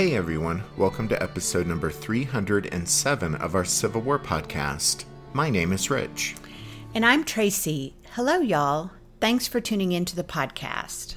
Hey 0.00 0.16
everyone, 0.16 0.62
welcome 0.78 1.08
to 1.08 1.22
episode 1.22 1.66
number 1.66 1.90
307 1.90 3.34
of 3.34 3.54
our 3.54 3.66
Civil 3.66 4.00
War 4.00 4.18
podcast. 4.18 5.04
My 5.34 5.50
name 5.50 5.74
is 5.74 5.90
Rich. 5.90 6.36
And 6.94 7.04
I'm 7.04 7.22
Tracy. 7.22 7.94
Hello, 8.12 8.38
y'all. 8.38 8.92
Thanks 9.20 9.46
for 9.46 9.60
tuning 9.60 9.92
into 9.92 10.16
the 10.16 10.24
podcast. 10.24 11.16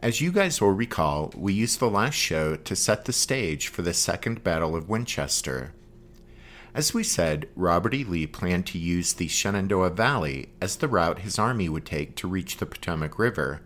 As 0.00 0.20
you 0.20 0.32
guys 0.32 0.60
will 0.60 0.72
recall, 0.72 1.32
we 1.34 1.54
used 1.54 1.80
the 1.80 1.88
last 1.88 2.12
show 2.12 2.56
to 2.56 2.76
set 2.76 3.06
the 3.06 3.12
stage 3.14 3.68
for 3.68 3.80
the 3.80 3.94
Second 3.94 4.44
Battle 4.44 4.76
of 4.76 4.90
Winchester. 4.90 5.72
As 6.74 6.92
we 6.92 7.02
said, 7.02 7.48
Robert 7.56 7.94
E. 7.94 8.04
Lee 8.04 8.26
planned 8.26 8.66
to 8.66 8.78
use 8.78 9.14
the 9.14 9.28
Shenandoah 9.28 9.88
Valley 9.88 10.50
as 10.60 10.76
the 10.76 10.88
route 10.88 11.20
his 11.20 11.38
army 11.38 11.70
would 11.70 11.86
take 11.86 12.16
to 12.16 12.28
reach 12.28 12.58
the 12.58 12.66
Potomac 12.66 13.18
River 13.18 13.62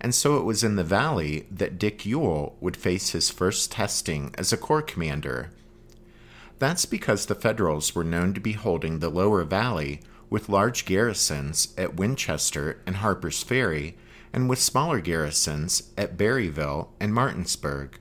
and 0.00 0.14
so 0.14 0.36
it 0.36 0.44
was 0.44 0.62
in 0.62 0.76
the 0.76 0.84
valley 0.84 1.46
that 1.50 1.78
Dick 1.78 2.06
Ewell 2.06 2.56
would 2.60 2.76
face 2.76 3.10
his 3.10 3.30
first 3.30 3.72
testing 3.72 4.34
as 4.38 4.52
a 4.52 4.56
corps 4.56 4.82
commander. 4.82 5.50
That's 6.58 6.86
because 6.86 7.26
the 7.26 7.34
Federals 7.34 7.94
were 7.94 8.04
known 8.04 8.34
to 8.34 8.40
be 8.40 8.52
holding 8.52 8.98
the 8.98 9.10
lower 9.10 9.44
valley 9.44 10.00
with 10.30 10.48
large 10.48 10.84
garrisons 10.84 11.74
at 11.78 11.96
Winchester 11.96 12.80
and 12.86 12.96
Harper's 12.96 13.42
Ferry, 13.42 13.96
and 14.32 14.48
with 14.48 14.58
smaller 14.58 15.00
garrisons 15.00 15.84
at 15.96 16.16
Berryville 16.18 16.88
and 17.00 17.14
Martinsburg. 17.14 17.98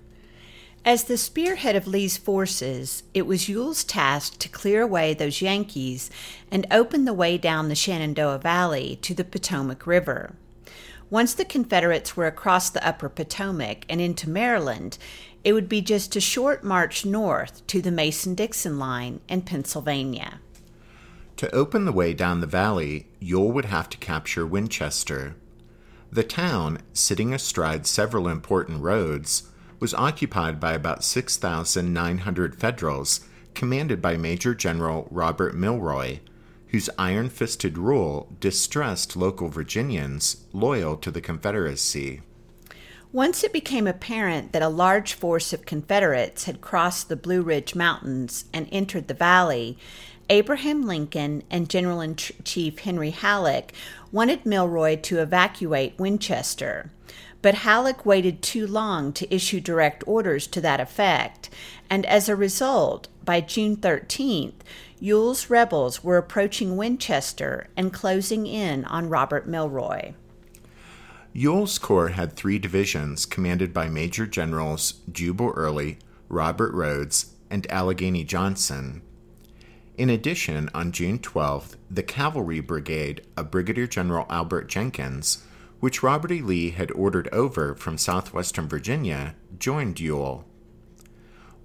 As 0.84 1.06
the 1.06 1.17
spearhead 1.17 1.76
of 1.76 1.88
Lee's 1.88 2.17
forces, 2.17 3.04
it 3.14 3.23
was 3.26 3.50
Ewell's 3.50 3.84
task 3.84 4.39
to 4.39 4.50
clear 4.50 4.82
away 4.82 5.14
those 5.14 5.42
Yankees 5.42 6.09
and 6.52 6.66
open 6.72 7.06
the 7.06 7.14
way 7.14 7.38
down 7.38 7.70
the 7.70 7.76
Shenandoah 7.76 8.39
Valley 8.39 8.98
to 9.02 9.14
the 9.14 9.26
Potomac 9.26 9.86
River. 9.86 10.36
Once 11.09 11.33
the 11.33 11.45
Confederates 11.45 12.17
were 12.17 12.27
across 12.27 12.69
the 12.69 12.86
upper 12.86 13.08
Potomac 13.08 13.86
and 13.88 14.02
into 14.02 14.30
Maryland, 14.30 14.98
it 15.43 15.54
would 15.54 15.70
be 15.70 15.82
just 15.82 16.15
a 16.17 16.21
short 16.21 16.64
march 16.64 17.05
north 17.05 17.65
to 17.67 17.82
the 17.82 17.92
Mason 17.92 18.36
Dixon 18.36 18.77
line 18.77 19.21
in 19.30 19.42
Pennsylvania. 19.42 20.42
To 21.37 21.49
open 21.55 21.86
the 21.86 21.93
way 21.93 22.14
down 22.14 22.42
the 22.42 22.48
valley, 22.48 23.08
Ewell 23.21 23.52
would 23.54 23.65
have 23.65 23.89
to 23.89 23.98
capture 23.98 24.45
Winchester. 24.45 25.36
The 26.11 26.23
town, 26.23 26.80
sitting 26.92 27.33
astride 27.33 27.86
several 27.86 28.27
important 28.27 28.82
roads, 28.82 29.43
was 29.80 29.93
occupied 29.93 30.59
by 30.59 30.73
about 30.73 31.03
6,900 31.03 32.55
Federals, 32.55 33.21
commanded 33.53 34.02
by 34.02 34.17
Major 34.17 34.53
General 34.55 35.08
Robert 35.11 35.55
Milroy, 35.55 36.20
whose 36.70 36.89
iron 36.98 37.30
fisted 37.30 37.78
rule 37.78 38.28
distressed 38.39 39.16
local 39.16 39.50
Virginians 39.50 40.45
loyal 40.54 40.98
to 40.98 41.11
the 41.11 41.22
Confederacy. 41.22 42.22
Once 43.14 43.44
it 43.44 43.54
became 43.54 43.88
apparent 43.88 44.52
that 44.52 44.61
a 44.61 44.67
large 44.67 45.14
force 45.14 45.54
of 45.54 45.66
Confederates 45.66 46.44
had 46.44 46.60
crossed 46.60 47.08
the 47.08 47.16
Blue 47.16 47.42
Ridge 47.42 47.73
Mountains 47.73 48.45
and 48.52 48.67
entered 48.72 49.08
the 49.08 49.14
valley, 49.14 49.77
Abraham 50.30 50.86
Lincoln 50.86 51.42
and 51.50 51.70
General 51.70 52.02
in 52.02 52.16
Chief 52.16 52.80
Henry 52.80 53.11
Halleck 53.11 53.72
wanted 54.11 54.45
Milroy 54.45 54.98
to 54.98 55.20
evacuate 55.20 55.98
Winchester. 55.98 56.92
But 57.42 57.56
Halleck 57.56 58.06
waited 58.06 58.42
too 58.42 58.67
long 58.67 59.14
to 59.14 59.33
issue 59.33 59.61
direct 59.61 60.04
orders 60.06 60.45
to 60.48 60.60
that 60.61 60.82
effect, 60.82 61.50
and 61.89 62.06
as 62.06 62.27
a 62.27 62.36
result, 62.36 63.08
by 63.23 63.39
June 63.39 63.77
13th, 63.77 64.54
Ewell's 64.99 65.49
rebels 65.49 66.03
were 66.03 66.17
approaching 66.17 66.75
Winchester 66.75 67.67
and 67.77 67.93
closing 67.93 68.47
in 68.47 68.83
on 68.85 69.09
Robert 69.09 69.47
Milroy. 69.47 70.13
Ewell's 71.33 71.77
corps 71.77 72.09
had 72.09 72.33
three 72.33 72.58
divisions 72.58 73.27
commanded 73.27 73.71
by 73.71 73.87
Major 73.87 74.25
Generals 74.25 74.95
Jubal 75.11 75.52
Early, 75.55 75.99
Robert 76.30 76.73
Rodes, 76.73 77.35
and 77.52 77.69
Allegheny 77.71 78.23
Johnson. 78.23 79.03
In 79.99 80.09
addition, 80.09 80.69
on 80.73 80.91
June 80.91 81.19
12th, 81.19 81.75
the 81.91 82.02
Cavalry 82.02 82.59
Brigade 82.59 83.21
of 83.35 83.52
Brigadier 83.52 83.85
General 83.85 84.25
Albert 84.31 84.67
Jenkins, 84.67 85.43
which 85.79 86.02
Robert 86.02 86.31
E. 86.31 86.41
Lee 86.41 86.71
had 86.71 86.89
ordered 86.93 87.29
over 87.31 87.75
from 87.75 87.99
southwestern 87.99 88.67
Virginia, 88.67 89.35
joined 89.59 89.99
Ewell. 89.99 90.46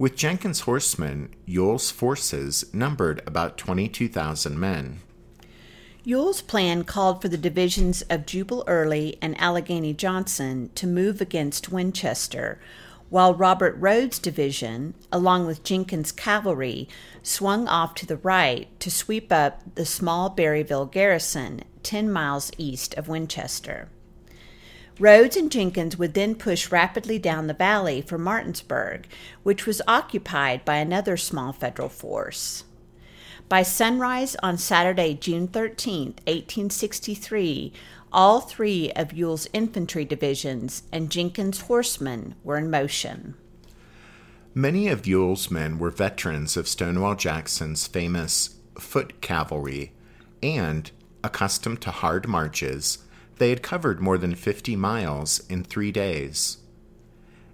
With 0.03 0.17
Jenkins' 0.17 0.63
horsemen, 0.63 1.33
Ewell's 1.47 1.93
forces 1.93 2.65
numbered 2.75 3.23
about 3.25 3.57
22,000 3.57 4.59
men. 4.59 5.01
Ewell's 6.03 6.43
plan 6.43 6.83
called 6.83 7.23
for 7.23 7.29
the 7.29 7.39
divisions 7.39 8.03
of 8.11 8.27
Jubal 8.27 8.65
Early 8.67 9.17
and 9.23 9.41
Allegheny 9.41 9.95
Johnson 9.95 10.71
to 10.75 10.89
move 10.89 11.21
against 11.21 11.71
Winchester, 11.71 12.59
while 13.11 13.33
Robert 13.33 13.77
Rodes' 13.79 14.19
division, 14.19 14.95
along 15.13 15.47
with 15.47 15.63
Jenkins' 15.63 16.11
cavalry, 16.11 16.89
swung 17.23 17.69
off 17.69 17.95
to 17.95 18.05
the 18.05 18.17
right 18.17 18.67
to 18.81 18.91
sweep 18.91 19.31
up 19.31 19.63
the 19.77 19.87
small 19.87 20.29
Berryville 20.29 20.87
garrison 20.87 21.63
10 21.85 22.11
miles 22.11 22.51
east 22.59 22.93
of 22.95 23.07
Winchester. 23.07 23.89
Rodes 25.03 25.37
and 25.37 25.51
Jenkins 25.51 25.99
would 25.99 26.15
then 26.15 26.37
push 26.37 26.71
rapidly 26.71 27.19
down 27.19 27.49
the 27.49 27.55
valley 27.55 28.01
for 28.01 28.19
Martinsburg, 28.19 29.09
which 29.43 29.67
was 29.67 29.83
occupied 29.89 30.65
by 30.65 30.77
another 30.77 31.17
small 31.17 31.53
Federal 31.53 31.89
force. 31.89 32.63
By 33.49 33.65
sunrise 33.65 34.37
on 34.45 34.59
Saturday, 34.59 35.15
June 35.15 35.49
13, 35.49 36.11
1863, 36.29 37.73
all 38.13 38.43
three 38.43 38.93
of 38.93 39.13
Ewell's 39.13 39.49
infantry 39.53 40.05
divisions 40.05 40.85
and 40.93 41.11
Jenkins' 41.11 41.63
horsemen 41.63 42.37
were 42.45 42.57
in 42.57 42.71
motion. 42.71 43.35
Many 44.55 44.87
of 44.87 45.05
Ewell's 45.05 45.51
men 45.51 45.81
were 45.81 45.91
veterans 45.91 46.57
of 46.57 46.69
Stonewall 46.69 47.17
Jackson's 47.17 47.89
famous 47.89 48.55
foot 48.79 49.21
cavalry 49.21 49.95
and, 50.41 50.93
accustomed 51.25 51.81
to 51.81 51.91
hard 51.91 52.29
marches, 52.29 52.99
they 53.39 53.51
had 53.51 53.63
covered 53.63 54.01
more 54.01 54.19
than 54.19 54.35
50 54.35 54.77
miles 54.77 55.41
in 55.49 55.65
three 55.65 55.93
days. 55.93 56.59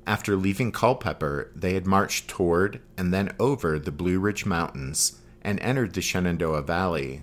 After 0.07 0.37
leaving 0.37 0.73
Culpeper, 0.73 1.51
they 1.55 1.75
had 1.75 1.87
marched 1.87 2.29
toward 2.29 2.81
and 2.97 3.13
then 3.13 3.35
over 3.39 3.79
the 3.79 3.93
Blue 3.93 4.19
Ridge 4.19 4.47
Mountains 4.47 5.21
and 5.43 5.61
entered 5.61 5.95
the 5.95 6.01
Shenandoah 6.01 6.63
Valley. 6.63 7.23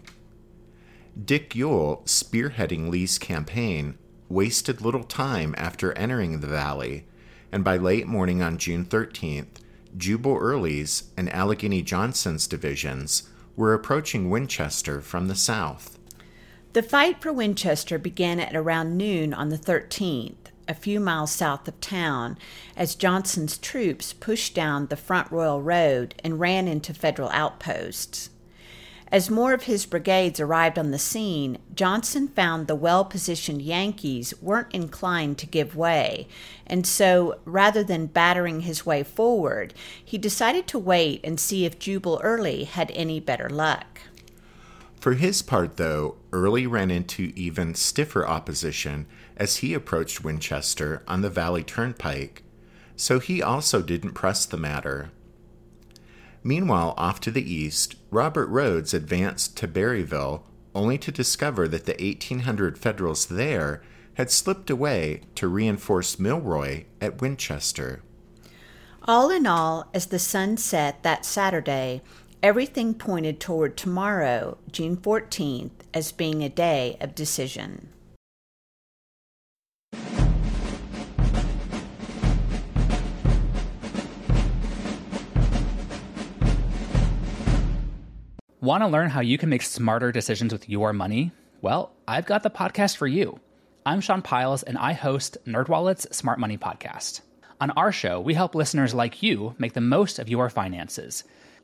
Dick 1.24 1.56
Ewell, 1.56 2.04
spearheading 2.06 2.90
Lee's 2.90 3.18
campaign, 3.18 3.98
wasted 4.30 4.81
little 4.81 5.04
time 5.04 5.56
after 5.58 5.94
entering 5.94 6.40
the 6.40 6.48
valley, 6.48 7.06
and 7.51 7.63
by 7.63 7.78
late 7.78 8.08
morning 8.08 8.42
on 8.42 8.58
June 8.58 8.86
13th, 8.86 9.62
Jubal 9.98 10.38
Early's 10.38 11.12
and 11.16 11.31
Allegheny 11.31 11.81
Johnson's 11.81 12.48
divisions 12.48 13.30
were 13.56 13.74
approaching 13.74 14.30
Winchester 14.30 15.00
from 15.00 15.28
the 15.28 15.36
south. 15.36 15.95
The 16.75 16.83
fight 16.83 17.22
for 17.22 17.31
Winchester 17.31 17.98
began 17.98 18.38
at 18.38 18.54
around 18.54 18.98
noon 18.98 19.33
on 19.33 19.48
the 19.48 19.57
13th, 19.57 20.51
a 20.68 20.74
few 20.74 21.00
miles 21.00 21.31
south 21.31 21.66
of 21.69 21.80
town, 21.80 22.38
as 22.75 22.95
Johnson's 22.95 23.57
troops 23.57 24.12
pushed 24.12 24.54
down 24.54 24.88
the 24.88 24.98
Front 24.98 25.31
Royal 25.31 25.62
Road 25.62 26.16
and 26.22 26.38
ran 26.38 26.68
into 26.68 26.94
Federal 26.94 27.30
outposts. 27.30 28.30
As 29.10 29.30
more 29.30 29.54
of 29.54 29.63
his 29.63 29.86
brigades 29.86 30.42
arrived 30.42 30.77
on 30.77 30.92
the 30.92 31.00
scene, 31.00 31.60
Johnson 31.74 32.27
found 32.27 32.68
the 32.68 32.75
well 32.75 33.06
positioned 33.06 33.62
Yankees 33.62 34.33
weren't 34.42 34.75
inclined 34.75 35.38
to 35.38 35.45
give 35.45 35.77
way, 35.77 36.27
and 36.68 36.86
so 36.86 37.39
rather 37.45 37.86
than 37.86 38.07
battering 38.07 38.63
his 38.63 38.86
way 38.86 39.01
forward, 39.01 39.74
he 40.04 40.18
decided 40.18 40.68
to 40.68 40.77
wait 40.77 41.22
and 41.24 41.39
see 41.39 41.63
if 41.63 41.80
Jubal 41.80 42.19
Early 42.22 42.66
had 42.66 42.92
any 42.92 43.22
better 43.22 43.50
luck. 43.50 44.01
For 45.06 45.13
his 45.13 45.44
part, 45.44 45.78
though, 45.78 46.16
Early 46.34 46.66
ran 46.66 46.90
into 46.90 47.31
even 47.36 47.75
stiffer 47.75 48.28
opposition 48.28 49.06
as 49.38 49.57
he 49.57 49.75
approached 49.75 50.24
Winchester 50.24 51.04
on 51.07 51.22
the 51.22 51.30
Valley 51.30 51.63
Turnpike, 51.63 52.42
so 52.96 53.19
he 53.19 53.40
also 53.40 53.84
didn't 53.84 54.13
press 54.13 54.48
the 54.48 54.57
matter. 54.57 55.12
Meanwhile, 56.42 56.96
off 56.98 57.19
to 57.19 57.30
the 57.30 57.48
east, 57.48 57.98
Robert 58.10 58.48
Rodes 58.48 58.96
advanced 58.96 59.56
to 59.57 59.68
Berryville, 59.68 60.42
only 60.74 60.98
to 60.98 61.12
discover 61.12 61.68
that 61.68 61.86
the 61.86 62.04
1800 62.04 62.75
Federals 62.75 63.28
there 63.28 63.84
had 64.16 64.31
slipped 64.31 64.72
away 64.72 65.22
to 65.36 65.48
reinforce 65.48 66.18
Milroy 66.18 66.86
at 67.00 67.22
Winchester. 67.22 68.01
All 69.04 69.30
in 69.30 69.46
all, 69.46 69.88
as 69.94 70.08
the 70.08 70.18
sun 70.18 70.58
set 70.58 71.04
that 71.04 71.25
Saturday, 71.25 72.01
everything 72.46 72.94
pointed 72.94 73.40
toward 73.40 73.76
tomorrow, 73.76 74.56
June 74.72 74.96
14th, 74.96 75.72
as 75.96 76.12
being 76.12 76.44
a 76.44 76.48
day 76.48 76.96
of 77.02 77.16
decision. 77.16 77.90
Want 88.62 88.84
to 88.84 88.88
learn 88.88 89.10
how 89.10 89.22
you 89.22 89.40
can 89.40 89.50
make 89.50 89.64
smarter 89.64 90.12
decisions 90.12 90.54
with 90.54 90.70
your 90.70 90.94
money? 90.94 91.32
Well, 91.64 91.94
I've 92.08 92.28
got 92.28 92.44
the 92.44 92.52
podcast 92.52 92.96
for 92.96 93.08
you. 93.08 93.40
I'm 93.88 94.02
Sean 94.02 94.22
Pyles, 94.22 94.62
and 94.62 94.78
I 94.78 94.94
host 94.94 95.40
NerdWallet's 95.48 96.16
Smart 96.16 96.38
Money 96.38 96.60
Podcast. 96.60 97.22
On 97.60 97.72
our 97.72 97.92
show, 97.92 98.22
we 98.22 98.36
help 98.36 98.54
listeners 98.54 98.94
like 98.94 99.24
you 99.24 99.56
make 99.58 99.74
the 99.74 99.82
most 99.82 100.20
of 100.20 100.30
your 100.30 100.52
finances. 100.52 101.24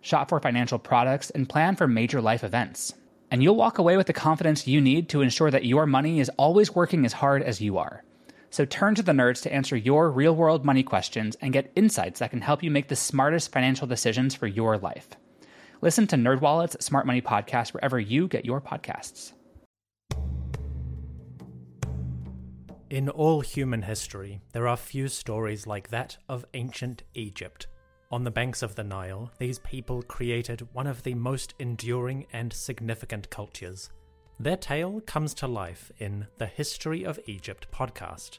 shop 0.00 0.28
for 0.28 0.40
financial 0.40 0.78
products, 0.78 1.30
and 1.30 1.48
plan 1.48 1.76
for 1.76 1.86
major 1.86 2.20
life 2.20 2.44
events. 2.44 2.94
And 3.30 3.42
you'll 3.42 3.56
walk 3.56 3.78
away 3.78 3.96
with 3.96 4.06
the 4.06 4.12
confidence 4.12 4.66
you 4.66 4.80
need 4.80 5.08
to 5.10 5.22
ensure 5.22 5.50
that 5.50 5.64
your 5.64 5.86
money 5.86 6.20
is 6.20 6.30
always 6.36 6.74
working 6.74 7.04
as 7.04 7.12
hard 7.12 7.42
as 7.42 7.60
you 7.60 7.78
are. 7.78 8.02
So 8.50 8.64
turn 8.64 8.96
to 8.96 9.02
the 9.02 9.12
nerds 9.12 9.42
to 9.42 9.52
answer 9.52 9.76
your 9.76 10.10
real 10.10 10.34
world 10.34 10.64
money 10.64 10.82
questions 10.82 11.36
and 11.40 11.52
get 11.52 11.70
insights 11.76 12.18
that 12.18 12.30
can 12.30 12.40
help 12.40 12.62
you 12.62 12.70
make 12.70 12.88
the 12.88 12.96
smartest 12.96 13.52
financial 13.52 13.86
decisions 13.86 14.34
for 14.34 14.48
your 14.48 14.76
life. 14.76 15.08
Listen 15.80 16.06
to 16.08 16.16
NerdWallet's 16.16 16.84
Smart 16.84 17.06
Money 17.06 17.22
Podcast 17.22 17.72
wherever 17.72 17.98
you 17.98 18.26
get 18.26 18.44
your 18.44 18.60
podcasts. 18.60 19.32
In 22.90 23.08
all 23.08 23.40
human 23.40 23.82
history, 23.82 24.40
there 24.52 24.66
are 24.66 24.76
few 24.76 25.06
stories 25.06 25.68
like 25.68 25.90
that 25.90 26.18
of 26.28 26.44
ancient 26.54 27.04
Egypt. 27.14 27.68
On 28.10 28.24
the 28.24 28.30
banks 28.30 28.62
of 28.62 28.74
the 28.74 28.84
Nile, 28.84 29.30
these 29.38 29.60
people 29.60 30.02
created 30.02 30.66
one 30.72 30.86
of 30.86 31.02
the 31.02 31.14
most 31.14 31.54
enduring 31.58 32.26
and 32.32 32.52
significant 32.52 33.30
cultures 33.30 33.90
their 34.40 34.56
tale 34.56 35.02
comes 35.02 35.34
to 35.34 35.46
life 35.46 35.92
in 35.98 36.26
the 36.38 36.46
History 36.46 37.04
of 37.04 37.20
Egypt 37.26 37.66
podcast. 37.70 38.38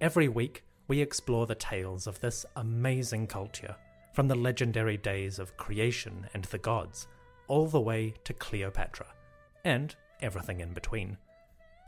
Every 0.00 0.28
week, 0.28 0.62
we 0.86 1.00
explore 1.00 1.48
the 1.48 1.56
tales 1.56 2.06
of 2.06 2.20
this 2.20 2.46
amazing 2.54 3.26
culture, 3.26 3.74
from 4.12 4.28
the 4.28 4.36
legendary 4.36 4.96
days 4.96 5.40
of 5.40 5.56
creation 5.56 6.28
and 6.34 6.44
the 6.44 6.58
gods, 6.58 7.08
all 7.48 7.66
the 7.66 7.80
way 7.80 8.14
to 8.22 8.32
Cleopatra, 8.32 9.06
and 9.64 9.96
everything 10.22 10.60
in 10.60 10.72
between. 10.72 11.18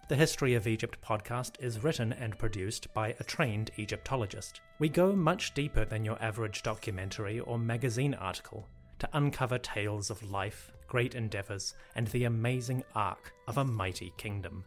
The 0.08 0.14
History 0.14 0.55
of 0.55 0.69
Egypt 0.69 0.99
podcast 1.05 1.61
is 1.61 1.82
written 1.82 2.12
and 2.12 2.38
produced 2.38 2.94
by 2.94 3.17
a 3.19 3.25
trained 3.25 3.73
Egyptologist. 3.76 4.61
We 4.79 4.88
go 4.88 5.17
much 5.17 5.53
deeper 5.53 5.85
than 5.85 6.05
your 6.05 6.17
average 6.23 6.62
documentary 6.62 7.41
or 7.41 7.58
magazine 7.58 8.14
article 8.14 8.69
to 9.00 9.08
uncover 9.14 9.58
tales 9.58 10.08
of 10.11 10.31
life, 10.31 10.70
great 10.87 11.17
endeavours, 11.17 11.75
and 11.97 12.06
the 12.06 12.23
amazing 12.23 12.85
arc 12.94 13.32
of 13.49 13.58
a 13.58 13.64
mighty 13.64 14.12
kingdom. 14.17 14.62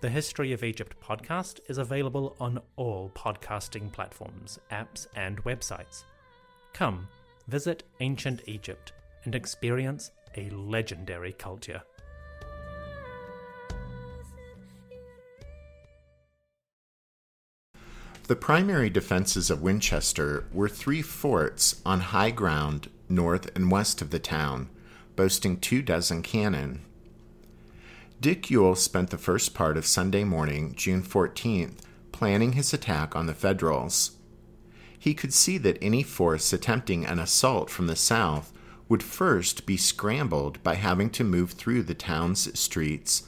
The 0.00 0.10
History 0.10 0.52
of 0.52 0.64
Egypt 0.64 0.96
podcast 1.00 1.60
is 1.68 1.78
available 1.78 2.34
on 2.40 2.60
all 2.74 3.12
podcasting 3.14 3.92
platforms, 3.92 4.58
apps, 4.72 5.06
and 5.14 5.40
websites. 5.44 6.02
Come, 6.72 7.06
visit 7.46 7.84
ancient 8.00 8.42
Egypt 8.46 8.92
and 9.22 9.36
experience 9.36 10.10
a 10.36 10.50
legendary 10.50 11.34
culture. 11.34 11.80
The 18.28 18.36
primary 18.36 18.90
defenses 18.90 19.48
of 19.48 19.62
Winchester 19.62 20.44
were 20.52 20.68
three 20.68 21.00
forts 21.00 21.80
on 21.86 22.00
high 22.00 22.30
ground 22.30 22.90
north 23.08 23.48
and 23.56 23.70
west 23.70 24.02
of 24.02 24.10
the 24.10 24.18
town, 24.18 24.68
boasting 25.16 25.58
two 25.58 25.80
dozen 25.80 26.20
cannon. 26.20 26.82
Dick 28.20 28.50
Ewell 28.50 28.74
spent 28.74 29.08
the 29.08 29.16
first 29.16 29.54
part 29.54 29.78
of 29.78 29.86
Sunday 29.86 30.24
morning, 30.24 30.74
June 30.76 31.02
14th, 31.02 31.78
planning 32.12 32.52
his 32.52 32.74
attack 32.74 33.16
on 33.16 33.24
the 33.24 33.32
Federals. 33.32 34.10
He 34.98 35.14
could 35.14 35.32
see 35.32 35.56
that 35.56 35.78
any 35.80 36.02
force 36.02 36.52
attempting 36.52 37.06
an 37.06 37.18
assault 37.18 37.70
from 37.70 37.86
the 37.86 37.96
south 37.96 38.52
would 38.90 39.02
first 39.02 39.64
be 39.64 39.78
scrambled 39.78 40.62
by 40.62 40.74
having 40.74 41.08
to 41.10 41.24
move 41.24 41.52
through 41.52 41.84
the 41.84 41.94
town's 41.94 42.60
streets 42.60 43.22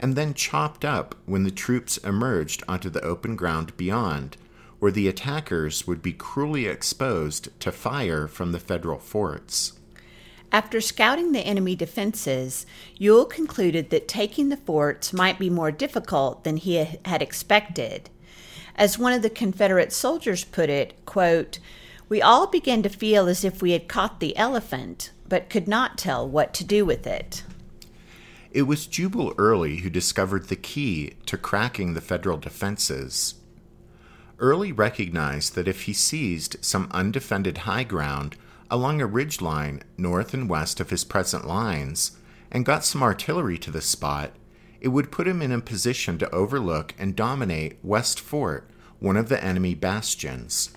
and 0.00 0.14
then 0.14 0.32
chopped 0.32 0.82
up 0.82 1.14
when 1.26 1.44
the 1.44 1.50
troops 1.50 1.98
emerged 1.98 2.62
onto 2.66 2.88
the 2.88 3.02
open 3.02 3.36
ground 3.36 3.76
beyond, 3.76 4.38
where 4.86 4.92
the 4.92 5.08
attackers 5.08 5.84
would 5.84 6.00
be 6.00 6.12
cruelly 6.12 6.66
exposed 6.66 7.48
to 7.58 7.72
fire 7.72 8.28
from 8.28 8.52
the 8.52 8.60
Federal 8.60 9.00
forts. 9.00 9.72
After 10.52 10.80
scouting 10.80 11.32
the 11.32 11.40
enemy 11.40 11.74
defenses, 11.74 12.66
Ewell 12.96 13.24
concluded 13.24 13.90
that 13.90 14.06
taking 14.06 14.48
the 14.48 14.56
forts 14.56 15.12
might 15.12 15.40
be 15.40 15.50
more 15.50 15.72
difficult 15.72 16.44
than 16.44 16.56
he 16.56 16.86
had 17.04 17.20
expected. 17.20 18.10
As 18.76 18.96
one 18.96 19.12
of 19.12 19.22
the 19.22 19.28
Confederate 19.28 19.92
soldiers 19.92 20.44
put 20.44 20.70
it, 20.70 21.04
quote, 21.04 21.58
We 22.08 22.22
all 22.22 22.46
began 22.46 22.84
to 22.84 22.88
feel 22.88 23.26
as 23.26 23.44
if 23.44 23.60
we 23.60 23.72
had 23.72 23.88
caught 23.88 24.20
the 24.20 24.36
elephant, 24.36 25.10
but 25.28 25.50
could 25.50 25.66
not 25.66 25.98
tell 25.98 26.28
what 26.28 26.54
to 26.54 26.64
do 26.64 26.84
with 26.84 27.08
it. 27.08 27.42
It 28.52 28.68
was 28.68 28.86
Jubal 28.86 29.34
Early 29.36 29.78
who 29.78 29.90
discovered 29.90 30.46
the 30.46 30.54
key 30.54 31.14
to 31.26 31.36
cracking 31.36 31.94
the 31.94 32.00
Federal 32.00 32.36
defenses. 32.36 33.34
Early 34.38 34.70
recognized 34.70 35.54
that 35.54 35.68
if 35.68 35.82
he 35.82 35.94
seized 35.94 36.56
some 36.60 36.88
undefended 36.90 37.58
high 37.58 37.84
ground 37.84 38.36
along 38.70 39.00
a 39.00 39.06
ridge 39.06 39.40
line 39.40 39.82
north 39.96 40.34
and 40.34 40.48
west 40.48 40.78
of 40.78 40.90
his 40.90 41.04
present 41.04 41.46
lines 41.46 42.18
and 42.50 42.64
got 42.64 42.84
some 42.84 43.02
artillery 43.02 43.56
to 43.58 43.70
the 43.70 43.80
spot, 43.80 44.32
it 44.80 44.88
would 44.88 45.10
put 45.10 45.26
him 45.26 45.40
in 45.40 45.52
a 45.52 45.60
position 45.60 46.18
to 46.18 46.34
overlook 46.34 46.94
and 46.98 47.16
dominate 47.16 47.78
West 47.82 48.20
Fort, 48.20 48.68
one 48.98 49.16
of 49.16 49.28
the 49.30 49.42
enemy 49.42 49.74
bastions. 49.74 50.70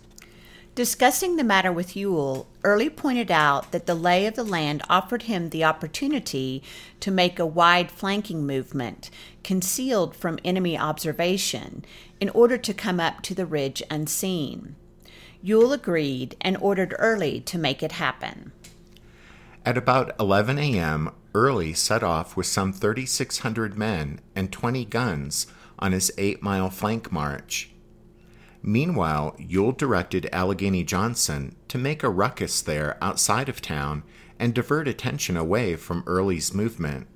Discussing 0.80 1.36
the 1.36 1.44
matter 1.44 1.74
with 1.74 1.98
Ewell, 1.98 2.48
Early 2.64 2.90
pointed 2.90 3.30
out 3.30 3.74
that 3.74 3.86
the 3.86 3.94
lay 3.94 4.26
of 4.28 4.36
the 4.36 4.46
land 4.46 4.82
offered 4.88 5.24
him 5.24 5.50
the 5.50 5.66
opportunity 5.66 6.64
to 7.02 7.12
make 7.12 7.38
a 7.38 7.46
wide 7.46 7.92
flanking 7.92 8.48
movement, 8.48 9.10
concealed 9.44 10.16
from 10.16 10.40
enemy 10.46 10.78
observation, 10.78 11.84
in 12.22 12.30
order 12.30 12.58
to 12.58 12.74
come 12.74 12.98
up 12.98 13.22
to 13.24 13.36
the 13.36 13.46
ridge 13.46 13.84
unseen. 13.92 14.78
Ewell 15.42 15.74
agreed 15.74 16.38
and 16.40 16.56
ordered 16.62 16.96
Early 16.98 17.42
to 17.42 17.58
make 17.58 17.84
it 17.84 17.92
happen. 17.92 18.54
At 19.66 19.78
about 19.78 20.16
11 20.18 20.58
a.m., 20.60 21.12
Early 21.36 21.74
set 21.74 22.04
off 22.04 22.38
with 22.38 22.48
some 22.48 22.72
3,600 22.72 23.78
men 23.78 24.22
and 24.34 24.50
20 24.50 24.86
guns 24.86 25.46
on 25.78 25.92
his 25.92 26.10
eight 26.18 26.42
mile 26.42 26.70
flank 26.70 27.12
march. 27.12 27.70
Meanwhile, 28.62 29.36
Ewell 29.40 29.72
directed 29.72 30.30
Allegheny 30.32 30.84
Johnson 30.84 31.56
to 31.70 31.78
make 31.78 32.04
a 32.04 32.10
ruckus 32.10 32.62
there 32.62 32.98
outside 33.02 33.50
of 33.50 33.62
town 33.62 34.04
and 34.38 34.54
divert 34.54 34.88
attention 34.88 35.38
away 35.38 35.76
from 35.76 36.04
Early's 36.06 36.54
movement. 36.54 37.08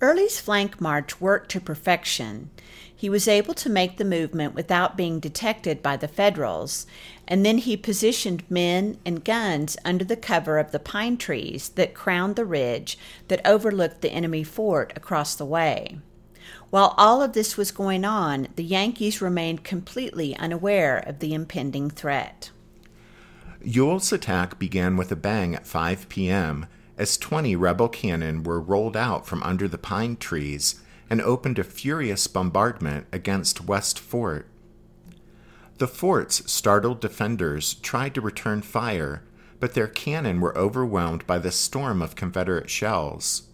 Early's 0.00 0.40
flank 0.40 0.80
march 0.80 1.20
worked 1.20 1.50
to 1.50 1.60
perfection. 1.60 2.50
He 2.94 3.10
was 3.10 3.28
able 3.28 3.54
to 3.54 3.68
make 3.68 3.96
the 3.96 4.04
movement 4.04 4.54
without 4.54 4.96
being 4.96 5.20
detected 5.20 5.82
by 5.82 5.96
the 5.96 6.08
Federals, 6.08 6.86
and 7.28 7.44
then 7.44 7.58
he 7.58 7.76
positioned 7.76 8.50
men 8.50 8.98
and 9.04 9.24
guns 9.24 9.76
under 9.84 10.04
the 10.04 10.16
cover 10.16 10.58
of 10.58 10.72
the 10.72 10.78
pine 10.78 11.16
trees 11.16 11.68
that 11.70 11.94
crowned 11.94 12.36
the 12.36 12.44
ridge 12.44 12.98
that 13.28 13.46
overlooked 13.46 14.00
the 14.00 14.12
enemy 14.12 14.42
fort 14.42 14.92
across 14.96 15.34
the 15.34 15.46
way. 15.46 15.98
While 16.70 16.94
all 16.96 17.22
of 17.22 17.32
this 17.32 17.56
was 17.56 17.70
going 17.72 18.04
on, 18.04 18.48
the 18.56 18.64
Yankees 18.64 19.20
remained 19.20 19.64
completely 19.64 20.36
unaware 20.36 20.98
of 20.98 21.18
the 21.18 21.34
impending 21.34 21.90
threat. 21.90 22.50
Ewell's 23.62 24.12
attack 24.12 24.58
began 24.58 24.96
with 24.96 25.12
a 25.12 25.16
bang 25.16 25.54
at 25.54 25.66
5 25.66 26.08
p.m. 26.08 26.66
as 26.96 27.18
20 27.18 27.56
rebel 27.56 27.88
cannon 27.88 28.42
were 28.42 28.60
rolled 28.60 28.96
out 28.96 29.26
from 29.26 29.42
under 29.42 29.68
the 29.68 29.78
pine 29.78 30.16
trees 30.16 30.80
and 31.10 31.20
opened 31.20 31.58
a 31.58 31.64
furious 31.64 32.26
bombardment 32.26 33.06
against 33.12 33.66
West 33.66 33.98
Fort. 33.98 34.46
The 35.78 35.88
fort's 35.88 36.50
startled 36.50 37.00
defenders 37.00 37.74
tried 37.74 38.14
to 38.14 38.20
return 38.20 38.62
fire, 38.62 39.22
but 39.58 39.74
their 39.74 39.88
cannon 39.88 40.40
were 40.40 40.56
overwhelmed 40.56 41.26
by 41.26 41.38
the 41.38 41.50
storm 41.50 42.00
of 42.00 42.16
Confederate 42.16 42.70
shells. 42.70 43.49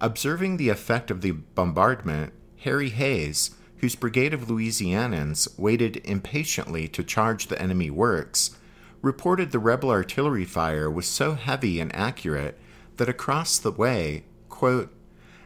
Observing 0.00 0.56
the 0.56 0.68
effect 0.68 1.10
of 1.10 1.22
the 1.22 1.32
bombardment, 1.32 2.32
Harry 2.58 2.90
Hays, 2.90 3.50
whose 3.78 3.96
brigade 3.96 4.32
of 4.32 4.48
Louisianians 4.48 5.58
waited 5.58 6.00
impatiently 6.04 6.86
to 6.88 7.02
charge 7.02 7.46
the 7.46 7.60
enemy 7.60 7.90
works, 7.90 8.56
reported 9.02 9.50
the 9.50 9.58
rebel 9.58 9.90
artillery 9.90 10.44
fire 10.44 10.90
was 10.90 11.06
so 11.06 11.34
heavy 11.34 11.80
and 11.80 11.94
accurate 11.94 12.58
that 12.96 13.08
across 13.08 13.58
the 13.58 13.70
way, 13.70 14.24
quote, 14.48 14.92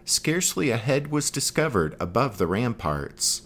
scarcely 0.05 0.71
a 0.71 0.77
head 0.77 1.11
was 1.11 1.31
discovered 1.31 1.97
above 2.01 2.39
the 2.39 2.47
ramparts. 2.47 3.43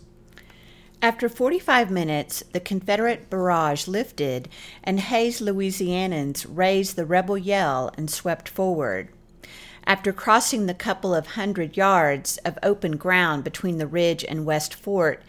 After 1.03 1.29
45 1.29 1.91
minutes, 1.91 2.43
the 2.53 2.61
Confederate 2.61 3.29
barrage 3.29 3.87
lifted, 3.87 4.49
and 4.83 4.99
Hays' 4.99 5.41
Louisianians 5.41 6.47
raised 6.49 6.97
the 6.97 7.05
rebel 7.05 7.37
yell 7.37 7.93
and 7.97 8.11
swept 8.11 8.49
forward. 8.49 9.11
After 9.87 10.13
crossing 10.13 10.67
the 10.67 10.75
couple 10.75 11.15
of 11.15 11.29
hundred 11.29 11.77
yards 11.77 12.39
of 12.39 12.59
open 12.63 12.97
ground 12.97 13.45
between 13.45 13.79
the 13.79 13.87
ridge 13.87 14.25
and 14.29 14.45
West 14.45 14.75
Fort, 14.75 15.23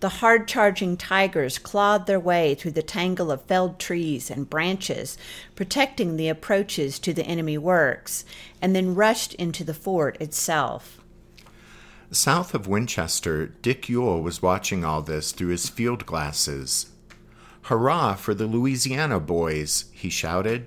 the 0.00 0.08
hard 0.08 0.46
charging 0.48 0.96
tigers 0.96 1.58
clawed 1.58 2.06
their 2.06 2.20
way 2.20 2.54
through 2.54 2.72
the 2.72 2.82
tangle 2.82 3.30
of 3.30 3.42
felled 3.44 3.78
trees 3.78 4.30
and 4.30 4.50
branches, 4.50 5.16
protecting 5.54 6.16
the 6.16 6.28
approaches 6.28 6.98
to 6.98 7.14
the 7.14 7.24
enemy 7.24 7.56
works, 7.56 8.24
and 8.60 8.76
then 8.76 8.94
rushed 8.94 9.32
into 9.34 9.64
the 9.64 9.72
fort 9.72 10.20
itself. 10.20 11.00
South 12.10 12.52
of 12.52 12.66
Winchester, 12.66 13.46
Dick 13.46 13.88
Ewell 13.88 14.20
was 14.20 14.42
watching 14.42 14.84
all 14.84 15.00
this 15.00 15.32
through 15.32 15.48
his 15.48 15.70
field 15.70 16.04
glasses. 16.04 16.90
Hurrah 17.62 18.16
for 18.16 18.34
the 18.34 18.46
Louisiana 18.46 19.20
boys, 19.20 19.86
he 19.92 20.10
shouted. 20.10 20.66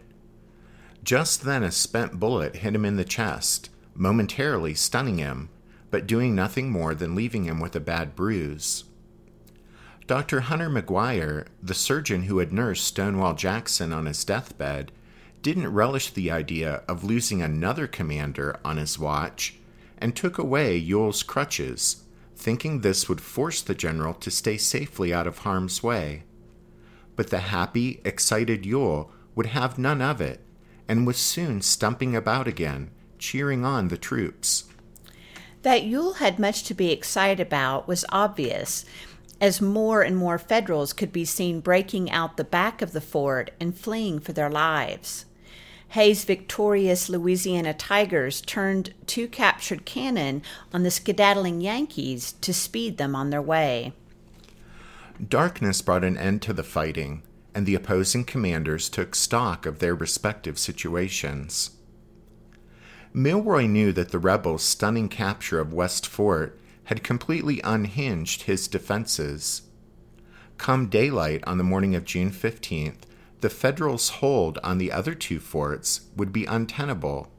Just 1.05 1.43
then, 1.43 1.61
a 1.61 1.71
spent 1.71 2.19
bullet 2.19 2.55
hit 2.57 2.73
him 2.73 2.83
in 2.83 2.95
the 2.95 3.05
chest, 3.05 3.69
momentarily 3.93 4.73
stunning 4.73 5.19
him, 5.19 5.49
but 5.91 6.07
doing 6.07 6.33
nothing 6.33 6.71
more 6.71 6.95
than 6.95 7.13
leaving 7.13 7.43
him 7.43 7.59
with 7.59 7.75
a 7.75 7.79
bad 7.79 8.15
bruise. 8.15 8.85
Dr. 10.07 10.41
Hunter 10.41 10.67
McGuire, 10.67 11.45
the 11.61 11.75
surgeon 11.75 12.23
who 12.23 12.39
had 12.39 12.51
nursed 12.51 12.85
Stonewall 12.85 13.35
Jackson 13.35 13.93
on 13.93 14.07
his 14.07 14.25
deathbed, 14.25 14.91
didn't 15.43 15.71
relish 15.71 16.09
the 16.09 16.31
idea 16.31 16.81
of 16.87 17.03
losing 17.03 17.39
another 17.39 17.85
commander 17.85 18.59
on 18.65 18.77
his 18.77 18.97
watch 18.97 19.57
and 19.99 20.15
took 20.15 20.39
away 20.39 20.75
Ewell's 20.75 21.21
crutches, 21.21 22.03
thinking 22.35 22.81
this 22.81 23.07
would 23.07 23.21
force 23.21 23.61
the 23.61 23.75
general 23.75 24.15
to 24.15 24.31
stay 24.31 24.57
safely 24.57 25.13
out 25.13 25.27
of 25.27 25.39
harm's 25.39 25.83
way. 25.83 26.23
But 27.15 27.29
the 27.29 27.39
happy, 27.39 28.01
excited 28.03 28.65
Ewell 28.65 29.11
would 29.35 29.45
have 29.45 29.77
none 29.77 30.01
of 30.01 30.19
it 30.19 30.41
and 30.87 31.07
was 31.07 31.17
soon 31.17 31.61
stumping 31.61 32.15
about 32.15 32.47
again, 32.47 32.91
cheering 33.17 33.65
on 33.65 33.87
the 33.87 33.97
troops. 33.97 34.65
That 35.63 35.83
Ewell 35.83 36.13
had 36.15 36.37
much 36.37 36.63
to 36.65 36.73
be 36.73 36.91
excited 36.91 37.39
about 37.39 37.87
was 37.87 38.05
obvious, 38.09 38.85
as 39.41 39.61
more 39.61 40.01
and 40.01 40.15
more 40.15 40.37
Federals 40.37 40.93
could 40.93 41.11
be 41.11 41.25
seen 41.25 41.59
breaking 41.59 42.11
out 42.11 42.37
the 42.37 42.43
back 42.43 42.81
of 42.81 42.91
the 42.91 43.01
fort 43.01 43.51
and 43.59 43.77
fleeing 43.77 44.19
for 44.19 44.31
their 44.31 44.49
lives. 44.49 45.25
Hays' 45.89 46.25
victorious 46.25 47.09
Louisiana 47.09 47.73
Tigers 47.73 48.41
turned 48.41 48.93
two 49.07 49.27
captured 49.27 49.85
cannon 49.85 50.41
on 50.73 50.83
the 50.83 50.91
skedaddling 50.91 51.61
Yankees 51.61 52.33
to 52.41 52.53
speed 52.53 52.97
them 52.97 53.15
on 53.15 53.29
their 53.29 53.41
way. 53.41 53.93
Darkness 55.25 55.81
brought 55.81 56.03
an 56.03 56.17
end 56.17 56.41
to 56.41 56.53
the 56.53 56.63
fighting, 56.63 57.23
and 57.55 57.65
the 57.65 57.73
opposing 57.73 58.25
commanders 58.25 58.89
took 58.89 59.15
stock 59.15 59.65
of 59.65 59.79
their 59.79 59.95
respective 59.95 60.59
situations. 60.59 61.71
Milroy 63.13 63.65
knew 63.65 63.93
that 63.93 64.09
the 64.11 64.19
rebels' 64.19 64.61
stunning 64.61 65.07
capture 65.07 65.61
of 65.61 65.71
West 65.71 66.05
Fort 66.05 66.59
had 66.83 67.01
completely 67.01 67.61
unhinged 67.63 68.43
his 68.43 68.67
defenses. 68.67 69.61
Come 70.57 70.87
daylight 70.87 71.43
on 71.47 71.57
the 71.57 71.63
morning 71.63 71.95
of 71.95 72.03
June 72.03 72.29
15th, 72.29 73.03
the 73.39 73.49
Federals' 73.49 74.09
hold 74.09 74.57
on 74.57 74.77
the 74.77 74.91
other 74.91 75.15
two 75.15 75.39
forts 75.39 76.01
would 76.15 76.33
be 76.33 76.45
untenable. 76.45 77.31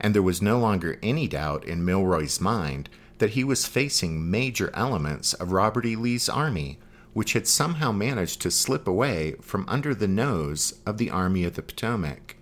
And 0.00 0.16
there 0.16 0.22
was 0.22 0.42
no 0.42 0.58
longer 0.58 0.98
any 1.00 1.28
doubt 1.28 1.64
in 1.64 1.84
Milroy's 1.84 2.40
mind 2.40 2.88
that 3.18 3.30
he 3.30 3.44
was 3.44 3.66
facing 3.66 4.28
major 4.28 4.72
elements 4.74 5.32
of 5.32 5.52
Robert 5.52 5.86
E. 5.86 5.94
Lee's 5.94 6.28
army 6.28 6.80
which 7.12 7.32
had 7.34 7.46
somehow 7.46 7.92
managed 7.92 8.40
to 8.40 8.50
slip 8.50 8.86
away 8.88 9.34
from 9.40 9.64
under 9.68 9.94
the 9.94 10.08
nose 10.08 10.74
of 10.86 10.98
the 10.98 11.10
Army 11.10 11.44
of 11.44 11.54
the 11.54 11.62
Potomac. 11.62 12.36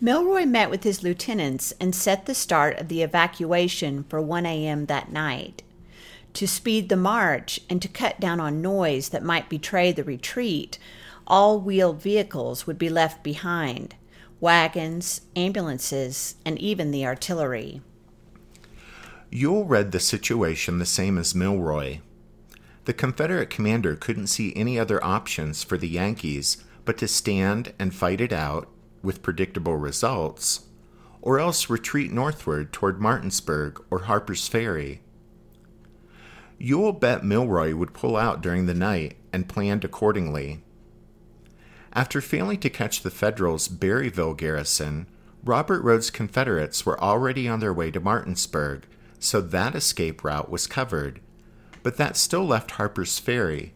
Milroy 0.00 0.44
met 0.44 0.70
with 0.70 0.84
his 0.84 1.02
lieutenants 1.02 1.72
and 1.80 1.94
set 1.94 2.26
the 2.26 2.34
start 2.34 2.78
of 2.78 2.88
the 2.88 3.02
evacuation 3.02 4.04
for 4.08 4.20
1 4.20 4.46
a.m. 4.46 4.86
that 4.86 5.10
night. 5.10 5.62
To 6.34 6.46
speed 6.46 6.88
the 6.88 6.96
march 6.96 7.60
and 7.68 7.82
to 7.82 7.88
cut 7.88 8.20
down 8.20 8.38
on 8.38 8.62
noise 8.62 9.08
that 9.08 9.24
might 9.24 9.48
betray 9.48 9.90
the 9.90 10.04
retreat, 10.04 10.78
all 11.26 11.60
wheeled 11.60 12.00
vehicles 12.00 12.66
would 12.66 12.78
be 12.78 12.88
left 12.88 13.22
behind 13.22 13.94
wagons, 14.40 15.22
ambulances, 15.34 16.36
and 16.44 16.58
even 16.60 16.92
the 16.92 17.04
artillery. 17.04 17.80
Ewell 19.30 19.64
read 19.64 19.90
the 19.90 20.00
situation 20.00 20.78
the 20.78 20.86
same 20.86 21.18
as 21.18 21.34
Milroy. 21.34 21.98
The 22.88 22.94
Confederate 22.94 23.50
commander 23.50 23.96
couldn't 23.96 24.28
see 24.28 24.54
any 24.56 24.78
other 24.78 25.04
options 25.04 25.62
for 25.62 25.76
the 25.76 25.86
Yankees 25.86 26.64
but 26.86 26.96
to 26.96 27.06
stand 27.06 27.74
and 27.78 27.94
fight 27.94 28.18
it 28.18 28.32
out 28.32 28.66
with 29.02 29.22
predictable 29.22 29.76
results, 29.76 30.68
or 31.20 31.38
else 31.38 31.68
retreat 31.68 32.10
northward 32.10 32.72
toward 32.72 32.98
Martinsburg 32.98 33.84
or 33.90 34.04
Harper's 34.04 34.48
Ferry. 34.48 35.02
Ewell 36.56 36.94
bet 36.94 37.22
Milroy 37.22 37.74
would 37.74 37.92
pull 37.92 38.16
out 38.16 38.40
during 38.40 38.64
the 38.64 38.72
night 38.72 39.18
and 39.34 39.50
planned 39.50 39.84
accordingly. 39.84 40.62
After 41.92 42.22
failing 42.22 42.60
to 42.60 42.70
catch 42.70 43.02
the 43.02 43.10
Federals' 43.10 43.68
Berryville 43.68 44.32
garrison, 44.32 45.08
Robert 45.44 45.82
Rodes' 45.82 46.10
Confederates 46.10 46.86
were 46.86 46.98
already 46.98 47.46
on 47.46 47.60
their 47.60 47.74
way 47.74 47.90
to 47.90 48.00
Martinsburg, 48.00 48.86
so 49.18 49.42
that 49.42 49.74
escape 49.74 50.24
route 50.24 50.50
was 50.50 50.66
covered 50.66 51.20
but 51.82 51.96
that 51.96 52.16
still 52.16 52.46
left 52.46 52.72
Harper's 52.72 53.18
Ferry, 53.18 53.72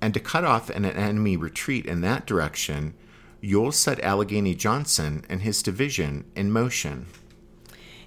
and 0.00 0.12
to 0.14 0.20
cut 0.20 0.44
off 0.44 0.70
an 0.70 0.84
enemy 0.84 1.36
retreat 1.36 1.86
in 1.86 2.00
that 2.00 2.26
direction, 2.26 2.94
Ewell 3.40 3.72
set 3.72 4.00
Allegheny 4.00 4.54
Johnson 4.54 5.24
and 5.28 5.42
his 5.42 5.62
division 5.62 6.24
in 6.34 6.50
motion. 6.50 7.06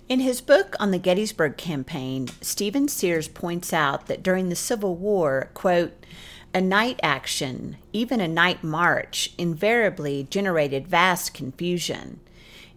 In 0.07 0.19
his 0.19 0.39
book 0.39 0.75
on 0.79 0.91
the 0.91 0.99
Gettysburg 0.99 1.57
campaign, 1.57 2.27
Stephen 2.39 2.87
Sears 2.87 3.27
points 3.27 3.73
out 3.73 4.05
that 4.05 4.21
during 4.21 4.49
the 4.49 4.55
Civil 4.55 4.95
War, 4.95 5.49
quote, 5.53 6.05
a 6.53 6.61
night 6.61 6.99
action, 7.03 7.75
even 7.91 8.21
a 8.21 8.27
night 8.27 8.63
march, 8.63 9.33
invariably 9.37 10.27
generated 10.29 10.87
vast 10.87 11.33
confusion. 11.33 12.21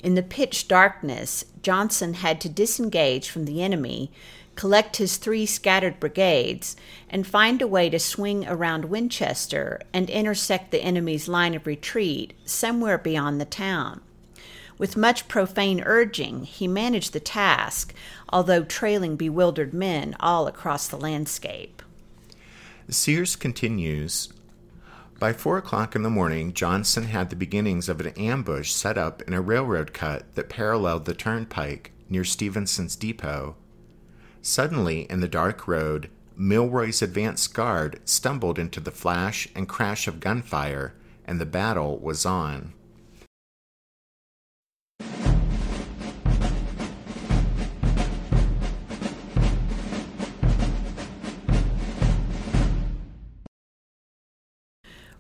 In 0.03 0.15
the 0.15 0.23
pitch 0.23 0.69
darkness, 0.69 1.45
Johnson 1.63 2.15
had 2.15 2.41
to 2.41 2.49
disengage 2.49 3.31
from 3.31 3.45
the 3.45 3.63
enemy, 3.63 4.11
collect 4.59 4.97
his 4.97 5.19
three 5.19 5.47
scattered 5.47 6.01
brigades, 6.01 6.75
and 7.09 7.25
find 7.25 7.63
a 7.63 7.67
way 7.69 7.89
to 7.89 7.97
swing 7.97 8.45
around 8.49 8.87
Winchester 8.87 9.81
and 9.93 10.11
intersect 10.11 10.73
the 10.73 10.83
enemy's 10.83 11.29
line 11.29 11.55
of 11.55 11.65
retreat 11.65 12.33
somewhere 12.45 12.99
beyond 12.99 13.41
the 13.41 13.45
town. 13.45 14.01
With 14.77 14.97
much 14.97 15.29
profane 15.29 15.81
urging, 15.87 16.43
he 16.43 16.67
managed 16.67 17.13
the 17.13 17.21
task, 17.21 17.95
although 18.31 18.65
trailing 18.65 19.15
bewildered 19.15 19.73
men 19.73 20.17
all 20.19 20.49
across 20.49 20.89
the 20.89 20.99
landscape. 20.99 21.81
Sears 22.89 23.37
continues 23.37 24.29
By 25.21 25.35
four 25.35 25.57
o'clock 25.59 25.95
in 25.95 26.03
the 26.03 26.11
morning, 26.11 26.53
Johnson 26.53 27.05
had 27.05 27.31
the 27.31 27.37
beginnings 27.37 27.89
of 27.89 28.01
an 28.01 28.09
ambush 28.17 28.73
set 28.73 28.99
up 28.99 29.23
in 29.23 29.35
a 29.35 29.41
railroad 29.41 29.93
cut 29.93 30.35
that 30.35 30.49
paralleled 30.49 31.05
the 31.05 31.15
turnpike 31.15 31.93
near 32.09 32.25
Stephenson's 32.25 32.97
Depot. 32.97 33.55
Suddenly, 34.49 35.03
in 35.11 35.21
the 35.21 35.29
dark 35.29 35.69
road, 35.69 36.09
Milroy's 36.35 37.03
advance 37.03 37.47
guard 37.47 38.01
stumbled 38.07 38.59
into 38.59 38.81
the 38.81 38.91
flash 38.91 39.47
and 39.55 39.69
crash 39.69 40.09
of 40.09 40.21
gunfire, 40.21 40.95
and 41.27 41.39
the 41.39 41.45
battle 41.45 41.99
was 41.99 42.25
on. 42.25 42.73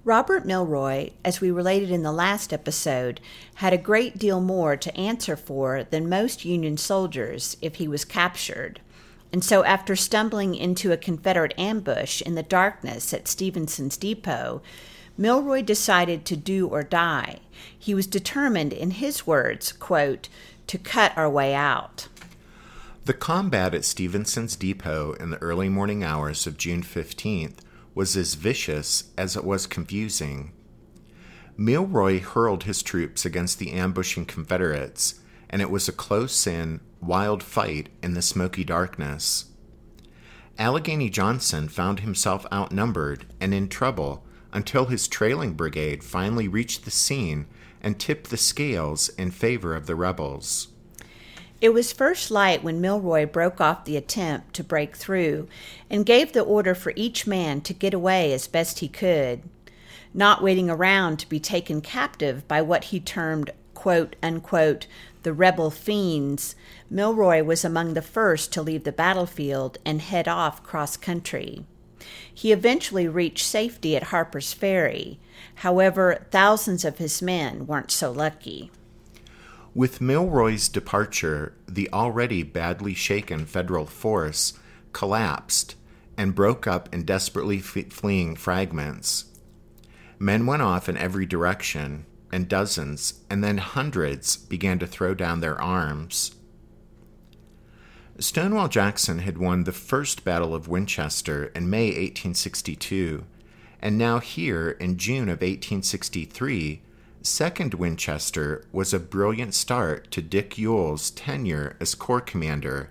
Robert 0.05 0.47
Milroy, 0.47 1.11
as 1.23 1.43
we 1.43 1.51
related 1.51 1.91
in 1.91 2.03
the 2.03 2.13
last 2.13 2.51
episode, 2.51 3.21
had 3.57 3.75
a 3.75 3.77
great 3.77 4.17
deal 4.17 4.41
more 4.41 4.75
to 4.79 4.97
answer 4.97 5.37
for 5.37 5.85
than 5.85 6.09
most 6.09 6.47
Union 6.47 6.79
soldiers 6.79 7.59
if 7.61 7.75
he 7.75 7.87
was 7.87 8.07
captured. 8.07 8.81
And 9.33 9.45
so, 9.45 9.65
after 9.65 9.95
stumbling 9.95 10.55
into 10.55 10.93
a 10.93 10.97
Confederate 10.97 11.55
ambush 11.59 12.23
in 12.23 12.35
the 12.35 12.43
darkness 12.43 13.13
at 13.13 13.29
Stephenson's 13.29 13.97
Depot, 13.97 14.63
Milroy 15.19 15.63
decided 15.63 16.25
to 16.25 16.37
do 16.37 16.69
or 16.69 16.83
die. 16.83 17.41
He 17.77 17.95
was 17.95 18.07
determined, 18.07 18.73
in 18.73 18.93
his 18.93 19.27
words, 19.27 19.73
quote, 19.73 20.29
to 20.69 20.79
cut 20.79 21.13
our 21.17 21.29
way 21.29 21.55
out. 21.55 22.09
The 23.05 23.15
combat 23.15 23.75
at 23.75 23.85
Stephenson's 23.85 24.55
Depot 24.55 25.15
in 25.15 25.31
the 25.31 25.39
early 25.39 25.69
morning 25.69 26.05
hours 26.05 26.47
of 26.47 26.57
June 26.57 26.83
15th 26.83 27.57
was 27.95 28.17
as 28.17 28.35
vicious 28.35 29.05
as 29.17 29.35
it 29.35 29.45
was 29.45 29.67
confusing. 29.67 30.53
Milroy 31.57 32.21
hurled 32.21 32.65
his 32.65 32.83
troops 32.83 33.25
against 33.25 33.59
the 33.59 33.73
ambushing 33.73 34.25
Confederates, 34.25 35.21
and 35.51 35.61
it 35.61 35.71
was 35.71 35.89
a 35.89 35.93
close 35.93 36.47
in, 36.47 36.81
wild 37.01 37.43
fight 37.43 37.89
in 38.03 38.15
the 38.15 38.23
smoky 38.23 38.65
darkness. 38.65 39.47
Allegheny 40.59 41.09
Johnson 41.09 41.69
found 41.69 42.01
himself 42.01 42.45
outnumbered 42.53 43.27
and 43.41 43.55
in 43.55 43.69
trouble 43.69 44.25
until 44.53 44.87
his 44.87 45.07
trailing 45.07 45.53
brigade 45.55 46.03
finally 46.03 46.49
reached 46.49 46.85
the 46.85 46.91
scene 46.91 47.47
and 47.81 47.99
tipped 47.99 48.31
the 48.31 48.37
scales 48.37 49.09
in 49.11 49.31
favor 49.31 49.77
of 49.77 49.87
the 49.87 49.95
rebels. 49.95 50.69
It 51.61 51.71
was 51.71 51.93
first 51.93 52.31
light 52.31 52.63
when 52.63 52.81
Milroy 52.81 53.27
broke 53.27 53.61
off 53.61 53.85
the 53.85 53.97
attempt 53.97 54.55
to 54.55 54.65
break 54.65 54.97
through 54.97 55.49
and 55.91 56.07
gave 56.07 56.33
the 56.33 56.41
order 56.41 56.75
for 56.75 56.93
each 56.95 57.27
man 57.27 57.61
to 57.63 57.75
get 57.75 57.93
away 57.93 58.33
as 58.33 58.47
best 58.47 58.79
he 58.79 58.89
could, 58.89 59.43
not 60.15 60.43
waiting 60.43 60.71
around 60.71 61.19
to 61.19 61.29
be 61.29 61.41
taken 61.41 61.81
captive 61.81 62.47
by 62.47 62.63
what 62.63 62.85
he 62.85 63.01
termed, 63.01 63.51
quote 63.75 64.15
unquote, 64.23 64.87
the 65.23 65.33
rebel 65.33 65.71
fiends. 65.71 66.55
Milroy 66.91 67.43
was 67.43 67.65
among 67.65 67.95
the 67.95 68.03
first 68.03 68.53
to 68.53 68.63
leave 68.63 68.85
the 68.85 68.93
battlefield 68.93 69.79
and 69.85 70.01
head 70.01 70.29
off 70.29 70.63
cross 70.63 70.97
country. 70.97 71.65
He 72.33 72.53
eventually 72.53 73.09
reached 73.09 73.45
safety 73.45 73.97
at 73.97 74.05
Harper's 74.05 74.53
Ferry. 74.53 75.19
However, 75.57 76.27
thousands 76.31 76.85
of 76.85 76.99
his 76.99 77.21
men 77.21 77.67
weren't 77.67 77.91
so 77.91 78.13
lucky. 78.13 78.71
With 79.75 80.01
Milroy's 80.01 80.69
departure, 80.69 81.55
the 81.67 81.89
already 81.93 82.43
badly 82.43 82.95
shaken 82.95 83.45
federal 83.45 83.87
force 83.87 84.55
collapsed 84.93 85.75
and 86.17 86.35
broke 86.35 86.67
up 86.67 86.93
in 86.93 87.05
desperately 87.05 87.61
fleeing 87.61 88.35
fragments. 88.35 89.27
Men 90.19 90.47
went 90.47 90.63
off 90.63 90.89
in 90.89 90.97
every 90.97 91.27
direction, 91.27 92.07
and 92.33 92.49
dozens, 92.49 93.23
and 93.31 93.43
then 93.43 93.59
hundreds 93.59 94.37
began 94.37 94.79
to 94.79 94.87
throw 94.87 95.15
down 95.15 95.41
their 95.41 95.61
arms. 95.61 96.35
Stonewall 98.19 98.69
Jackson 98.69 99.21
had 99.21 99.39
won 99.39 99.65
the 99.65 99.73
First 99.73 100.25
Battle 100.25 100.55
of 100.55 100.69
Winchester 100.69 101.47
in 101.55 101.71
May 101.71 101.87
1862, 101.87 103.25
and 103.81 103.97
now 103.97 104.19
here 104.19 104.71
in 104.71 104.97
June 104.97 105.29
of 105.29 105.41
1863 105.41 106.83
Second 107.23 107.75
Winchester 107.75 108.65
was 108.73 108.95
a 108.95 108.99
brilliant 108.99 109.53
start 109.55 110.11
to 110.13 110.23
Dick 110.23 110.57
Ewell's 110.57 111.11
tenure 111.11 111.77
as 111.81 111.95
Corps 111.95 112.21
Commander, 112.21 112.91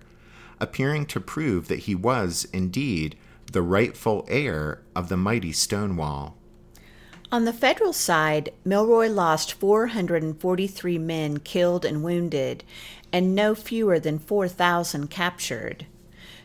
appearing 0.59 1.05
to 1.07 1.19
prove 1.19 1.67
that 1.67 1.79
he 1.79 1.95
was, 1.95 2.45
indeed, 2.51 3.17
the 3.51 3.61
rightful 3.61 4.25
heir 4.27 4.81
of 4.95 5.09
the 5.09 5.17
mighty 5.17 5.51
Stonewall. 5.53 6.37
On 7.29 7.43
the 7.43 7.51
federal 7.51 7.91
side, 7.91 8.53
Milroy 8.63 9.09
lost 9.09 9.51
443 9.51 10.97
men 10.97 11.39
killed 11.39 11.83
and 11.83 12.01
wounded, 12.01 12.63
and 13.11 13.35
no 13.35 13.53
fewer 13.53 13.99
than 13.99 14.17
4,000 14.17 15.09
captured. 15.09 15.85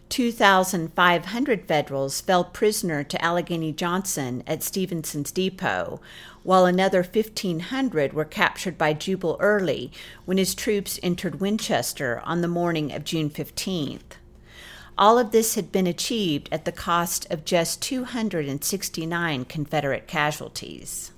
2,500 0.09 1.69
Federals 1.69 2.21
fell 2.21 2.43
prisoner 2.43 3.05
to 3.05 3.25
Allegheny 3.25 3.73
Johnson 3.73 4.43
at 4.45 4.65
Stephenson's 4.65 5.31
Depot, 5.31 6.01
while 6.43 6.67
another 6.67 7.05
1,500 7.05 8.13
were 8.13 8.25
captured 8.25 8.77
by 8.77 8.93
Jubal 8.93 9.37
Early 9.39 9.93
when 10.25 10.37
his 10.37 10.53
troops 10.53 10.99
entered 11.01 11.41
Winchester 11.41 12.21
on 12.25 12.41
the 12.41 12.49
morning 12.49 12.93
of 12.93 13.05
June 13.05 13.31
15th. 13.31 14.17
All 14.99 15.19
of 15.19 15.31
this 15.31 15.55
had 15.55 15.73
been 15.73 15.87
achieved 15.87 16.49
at 16.53 16.65
the 16.65 16.73
cost 16.73 17.27
of 17.31 17.45
just 17.45 17.81
269 17.83 19.45
Confederate 19.47 20.07
casualties. 20.07 21.13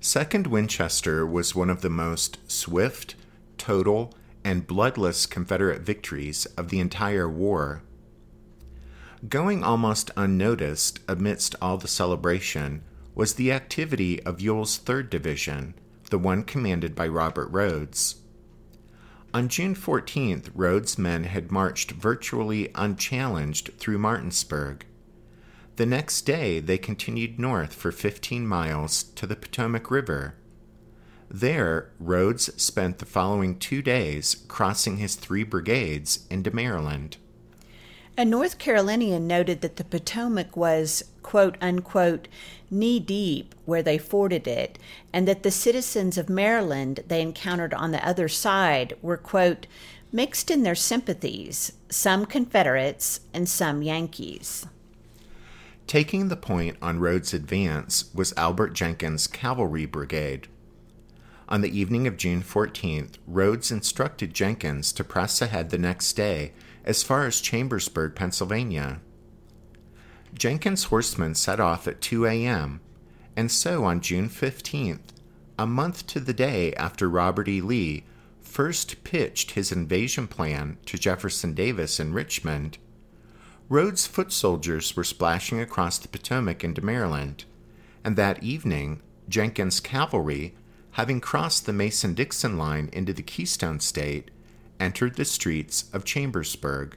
Second 0.00 0.48
Winchester 0.48 1.24
was 1.24 1.54
one 1.54 1.70
of 1.70 1.80
the 1.80 1.90
most 1.90 2.38
swift, 2.50 3.14
total, 3.56 4.12
and 4.44 4.66
bloodless 4.66 5.26
Confederate 5.26 5.82
victories 5.82 6.46
of 6.56 6.70
the 6.70 6.80
entire 6.80 7.28
war. 7.28 7.82
Going 9.28 9.62
almost 9.62 10.10
unnoticed 10.16 10.98
amidst 11.06 11.54
all 11.62 11.76
the 11.76 11.86
celebration 11.86 12.82
was 13.14 13.34
the 13.34 13.52
activity 13.52 14.20
of 14.24 14.40
Ewell's 14.40 14.80
3rd 14.80 15.08
Division, 15.10 15.74
the 16.10 16.18
one 16.18 16.42
commanded 16.42 16.96
by 16.96 17.06
Robert 17.06 17.46
Rodes. 17.52 18.16
On 19.34 19.48
June 19.48 19.74
14th, 19.74 20.50
Rodes' 20.54 20.98
men 20.98 21.24
had 21.24 21.50
marched 21.50 21.92
virtually 21.92 22.70
unchallenged 22.74 23.70
through 23.78 23.98
Martinsburg. 23.98 24.84
The 25.76 25.86
next 25.86 26.22
day, 26.22 26.60
they 26.60 26.76
continued 26.76 27.38
north 27.38 27.72
for 27.72 27.90
15 27.92 28.46
miles 28.46 29.04
to 29.04 29.26
the 29.26 29.34
Potomac 29.34 29.90
River. 29.90 30.34
There, 31.30 31.92
Rodes 31.98 32.62
spent 32.62 32.98
the 32.98 33.06
following 33.06 33.58
two 33.58 33.80
days 33.80 34.34
crossing 34.48 34.98
his 34.98 35.14
three 35.14 35.44
brigades 35.44 36.26
into 36.28 36.50
Maryland. 36.50 37.16
A 38.18 38.26
North 38.26 38.58
Carolinian 38.58 39.26
noted 39.26 39.62
that 39.62 39.76
the 39.76 39.84
Potomac 39.84 40.54
was, 40.54 41.02
quote 41.22 41.56
unquote, 41.62 42.28
knee 42.70 43.00
deep 43.00 43.54
where 43.64 43.82
they 43.82 43.96
forded 43.96 44.46
it, 44.46 44.78
and 45.14 45.26
that 45.26 45.42
the 45.42 45.50
citizens 45.50 46.18
of 46.18 46.28
Maryland 46.28 47.00
they 47.08 47.22
encountered 47.22 47.72
on 47.72 47.90
the 47.90 48.06
other 48.06 48.28
side 48.28 48.94
were, 49.00 49.16
quote, 49.16 49.66
mixed 50.12 50.50
in 50.50 50.62
their 50.62 50.74
sympathies, 50.74 51.72
some 51.88 52.26
Confederates 52.26 53.20
and 53.32 53.48
some 53.48 53.80
Yankees. 53.80 54.66
Taking 55.86 56.28
the 56.28 56.36
point 56.36 56.76
on 56.82 57.00
Rodes' 57.00 57.32
advance 57.32 58.10
was 58.14 58.34
Albert 58.36 58.74
Jenkins' 58.74 59.26
cavalry 59.26 59.86
brigade. 59.86 60.48
On 61.48 61.62
the 61.62 61.78
evening 61.78 62.06
of 62.06 62.18
June 62.18 62.42
14th, 62.42 63.14
Rodes 63.26 63.70
instructed 63.70 64.34
Jenkins 64.34 64.92
to 64.92 65.02
press 65.02 65.40
ahead 65.40 65.70
the 65.70 65.78
next 65.78 66.12
day 66.12 66.52
as 66.84 67.02
far 67.02 67.26
as 67.26 67.40
Chambersburg, 67.40 68.14
Pennsylvania. 68.14 69.00
Jenkins' 70.34 70.84
horsemen 70.84 71.34
set 71.34 71.60
off 71.60 71.86
at 71.86 72.00
2 72.00 72.26
a.m., 72.26 72.80
and 73.36 73.50
so 73.50 73.84
on 73.84 74.00
June 74.00 74.28
15th, 74.28 75.12
a 75.58 75.66
month 75.66 76.06
to 76.08 76.20
the 76.20 76.34
day 76.34 76.72
after 76.74 77.08
Robert 77.08 77.48
E. 77.48 77.60
Lee 77.60 78.04
first 78.40 79.04
pitched 79.04 79.52
his 79.52 79.72
invasion 79.72 80.26
plan 80.26 80.76
to 80.86 80.98
Jefferson 80.98 81.54
Davis 81.54 81.98
in 82.00 82.12
Richmond, 82.12 82.78
Rodes' 83.72 84.06
foot 84.06 84.32
soldiers 84.32 84.94
were 84.94 85.02
splashing 85.02 85.58
across 85.58 85.96
the 85.96 86.08
Potomac 86.08 86.62
into 86.62 86.84
Maryland, 86.84 87.46
and 88.04 88.16
that 88.16 88.42
evening, 88.42 89.00
Jenkins' 89.30 89.80
cavalry, 89.80 90.54
having 90.90 91.22
crossed 91.22 91.64
the 91.64 91.72
Mason 91.72 92.12
Dixon 92.12 92.58
line 92.58 92.90
into 92.92 93.14
the 93.14 93.22
Keystone 93.22 93.80
State, 93.80 94.30
entered 94.82 95.14
the 95.14 95.24
streets 95.24 95.84
of 95.92 96.04
Chambersburg. 96.04 96.96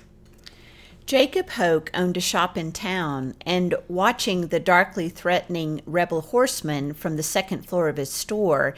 Jacob 1.05 1.51
Hoke 1.51 1.91
owned 1.93 2.17
a 2.17 2.21
shop 2.21 2.57
in 2.57 2.71
town, 2.71 3.35
and 3.45 3.75
watching 3.87 4.47
the 4.47 4.59
darkly 4.59 5.07
threatening 5.07 5.81
rebel 5.85 6.21
horsemen 6.21 6.95
from 6.95 7.15
the 7.15 7.21
second 7.21 7.67
floor 7.67 7.87
of 7.87 7.97
his 7.97 8.11
store, 8.11 8.73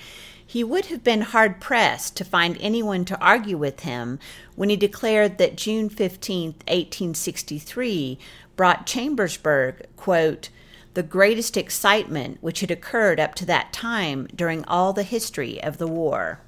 he 0.45 0.61
would 0.61 0.87
have 0.87 1.05
been 1.05 1.21
hard 1.21 1.61
pressed 1.61 2.17
to 2.17 2.25
find 2.25 2.57
anyone 2.59 3.05
to 3.05 3.19
argue 3.19 3.57
with 3.57 3.81
him 3.81 4.19
when 4.55 4.69
he 4.69 4.75
declared 4.75 5.37
that 5.37 5.55
June 5.55 5.87
15, 5.87 6.47
1863, 6.67 8.19
brought 8.57 8.85
Chambersburg, 8.85 9.85
quote, 9.95 10.49
the 10.95 11.03
greatest 11.03 11.55
excitement 11.55 12.39
which 12.41 12.59
had 12.61 12.71
occurred 12.71 13.19
up 13.19 13.35
to 13.35 13.45
that 13.45 13.71
time 13.71 14.27
during 14.35 14.65
all 14.65 14.91
the 14.91 15.03
history 15.03 15.61
of 15.63 15.77
the 15.77 15.87
war. 15.87 16.41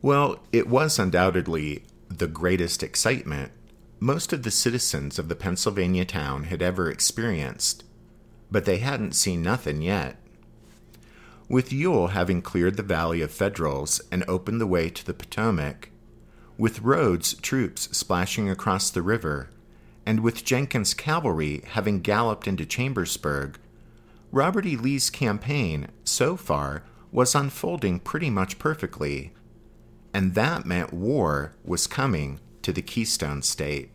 Well, 0.00 0.40
it 0.52 0.68
was 0.68 0.98
undoubtedly 0.98 1.84
the 2.08 2.28
greatest 2.28 2.82
excitement 2.82 3.52
most 4.00 4.32
of 4.32 4.44
the 4.44 4.50
citizens 4.50 5.18
of 5.18 5.28
the 5.28 5.34
Pennsylvania 5.34 6.04
town 6.04 6.44
had 6.44 6.62
ever 6.62 6.88
experienced, 6.88 7.82
but 8.48 8.64
they 8.64 8.78
hadn't 8.78 9.16
seen 9.16 9.42
nothing 9.42 9.82
yet. 9.82 10.16
With 11.48 11.72
Ewell 11.72 12.08
having 12.08 12.42
cleared 12.42 12.76
the 12.76 12.82
valley 12.84 13.22
of 13.22 13.32
Federals 13.32 14.00
and 14.12 14.24
opened 14.28 14.60
the 14.60 14.68
way 14.68 14.88
to 14.88 15.04
the 15.04 15.14
Potomac, 15.14 15.90
with 16.56 16.82
Rodes' 16.82 17.34
troops 17.34 17.88
splashing 17.96 18.48
across 18.48 18.90
the 18.90 19.02
river, 19.02 19.50
and 20.06 20.20
with 20.20 20.44
Jenkins' 20.44 20.94
cavalry 20.94 21.62
having 21.72 22.00
galloped 22.00 22.46
into 22.46 22.64
Chambersburg, 22.64 23.58
Robert 24.30 24.66
E. 24.66 24.76
Lee's 24.76 25.10
campaign, 25.10 25.88
so 26.04 26.36
far, 26.36 26.84
was 27.10 27.34
unfolding 27.34 27.98
pretty 27.98 28.30
much 28.30 28.58
perfectly, 28.58 29.32
and 30.18 30.34
that 30.34 30.66
meant 30.66 30.92
war 30.92 31.54
was 31.64 31.86
coming 31.86 32.40
to 32.60 32.72
the 32.72 32.82
Keystone 32.82 33.40
State. 33.40 33.90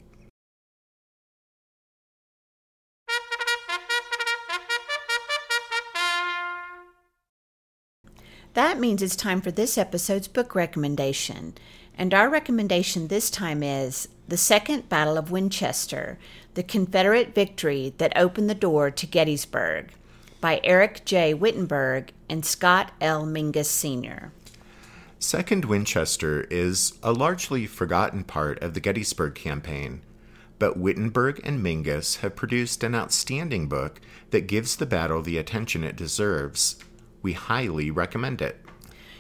That 8.54 8.80
means 8.80 9.02
it's 9.02 9.18
time 9.18 9.42
for 9.42 9.52
this 9.52 9.78
episode's 9.78 10.30
book 10.30 10.56
recommendation. 10.56 11.56
And 11.98 12.14
our 12.14 12.30
recommendation 12.30 13.10
this 13.10 13.30
time 13.30 13.62
is 13.62 14.08
The 14.30 14.38
Second 14.38 14.88
Battle 14.88 15.18
of 15.18 15.30
Winchester 15.30 16.18
The 16.54 16.64
Confederate 16.64 17.36
Victory 17.36 17.96
That 17.98 18.14
Opened 18.16 18.50
the 18.50 18.56
Door 18.56 18.92
to 18.92 19.06
Gettysburg 19.06 19.92
by 20.40 20.62
Eric 20.64 21.04
J. 21.04 21.34
Wittenberg 21.34 22.14
and 22.30 22.46
Scott 22.46 22.94
L. 23.02 23.26
Mingus 23.26 23.66
Sr. 23.68 24.32
Second 25.24 25.64
Winchester 25.64 26.42
is 26.52 27.00
a 27.02 27.14
largely 27.14 27.66
forgotten 27.66 28.26
part 28.26 28.62
of 28.62 28.74
the 28.74 28.82
Gettysburg 28.82 29.36
campaign, 29.36 30.02
but 30.60 30.78
Wittenberg 30.78 31.40
and 31.46 31.64
Mingus 31.64 32.18
have 32.18 32.36
produced 32.36 32.84
an 32.84 32.94
outstanding 32.94 33.70
book 33.70 34.02
that 34.32 34.48
gives 34.48 34.76
the 34.76 34.86
battle 34.86 35.22
the 35.22 35.38
attention 35.38 35.86
it 35.86 35.96
deserves. 35.96 36.76
We 37.22 37.32
highly 37.32 37.90
recommend 37.90 38.42
it. 38.42 38.66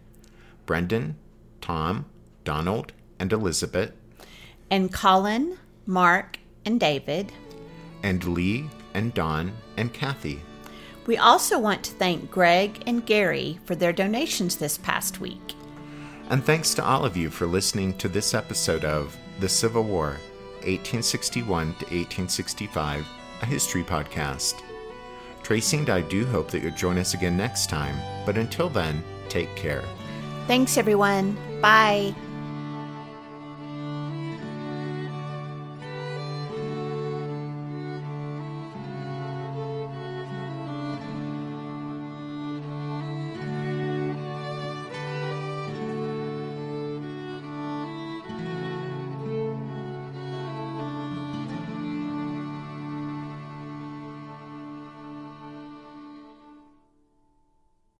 Brendan, 0.65 1.15
Tom, 1.61 2.05
Donald, 2.43 2.93
and 3.19 3.31
Elizabeth, 3.33 3.91
And 4.69 4.91
Colin, 4.93 5.57
Mark, 5.85 6.39
and 6.65 6.79
David. 6.79 7.31
and 8.03 8.23
Lee, 8.25 8.69
and 8.93 9.13
Don, 9.13 9.51
and 9.77 9.93
Kathy. 9.93 10.41
We 11.07 11.17
also 11.17 11.59
want 11.59 11.83
to 11.83 11.91
thank 11.93 12.31
Greg 12.31 12.81
and 12.87 13.05
Gary 13.05 13.59
for 13.65 13.75
their 13.75 13.93
donations 13.93 14.55
this 14.55 14.77
past 14.77 15.19
week. 15.19 15.53
And 16.29 16.43
thanks 16.43 16.73
to 16.75 16.83
all 16.85 17.05
of 17.05 17.17
you 17.17 17.29
for 17.29 17.45
listening 17.45 17.97
to 17.97 18.07
this 18.07 18.33
episode 18.33 18.85
of 18.85 19.15
The 19.39 19.49
Civil 19.49 19.83
War, 19.83 20.17
1861 20.63 21.65
to 21.65 21.85
1865, 21.85 23.05
a 23.41 23.45
history 23.45 23.83
podcast. 23.83 24.61
Tracy 25.43 25.77
and 25.77 25.89
I 25.89 26.01
do 26.01 26.25
hope 26.25 26.49
that 26.51 26.61
you'll 26.61 26.71
join 26.75 26.97
us 26.97 27.13
again 27.13 27.35
next 27.35 27.69
time, 27.69 27.95
but 28.25 28.37
until 28.37 28.69
then, 28.69 29.03
take 29.27 29.53
care. 29.55 29.83
Thanks, 30.47 30.77
everyone. 30.77 31.37
Bye. 31.61 32.15